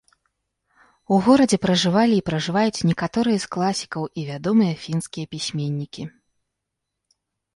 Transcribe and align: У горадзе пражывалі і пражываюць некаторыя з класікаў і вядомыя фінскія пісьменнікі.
У 1.15 1.17
горадзе 1.25 1.57
пражывалі 1.65 2.15
і 2.19 2.23
пражываюць 2.29 2.83
некаторыя 2.91 3.37
з 3.43 3.51
класікаў 3.55 4.03
і 4.21 4.25
вядомыя 4.29 4.73
фінскія 4.85 5.25
пісьменнікі. 5.35 6.03